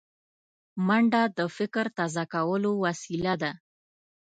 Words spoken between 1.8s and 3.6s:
تازه کولو وسیله ده